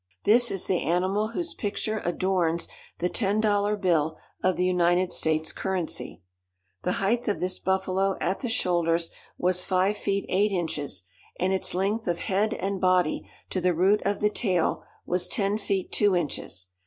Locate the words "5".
9.63-9.95